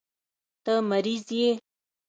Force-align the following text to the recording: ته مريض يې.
ته 0.63 0.73
مريض 0.89 1.27
يې. 1.39 1.51